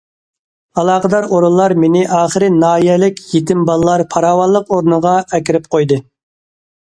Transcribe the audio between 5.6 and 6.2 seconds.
قويدى.